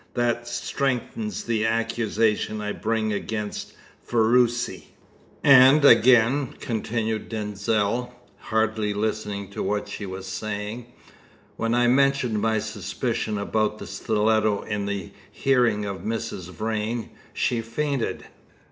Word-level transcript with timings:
"That 0.15 0.47
strengthens 0.47 1.43
the 1.43 1.63
accusation 1.63 2.59
I 2.59 2.71
bring 2.71 3.13
against 3.13 3.73
Ferruci." 4.03 4.87
"And, 5.43 5.85
again," 5.85 6.55
continued 6.59 7.29
Denzil, 7.29 8.11
hardly 8.39 8.95
listening 8.95 9.51
to 9.51 9.61
what 9.61 9.87
she 9.87 10.07
was 10.07 10.25
saying, 10.25 10.87
"when 11.55 11.75
I 11.75 11.85
mentioned 11.85 12.41
my 12.41 12.57
suspicion 12.57 13.37
about 13.37 13.77
the 13.77 13.85
stiletto 13.85 14.63
in 14.63 14.87
the 14.87 15.11
hearing 15.31 15.85
of 15.85 15.99
Mrs. 16.01 16.49
Vrain, 16.49 17.11
she 17.31 17.61
fainted." 17.61 18.25